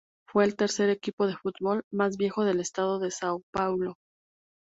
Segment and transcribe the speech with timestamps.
[0.27, 3.97] Fue el tercer equipo de fútbol más viejo del estado de Sao Paulo.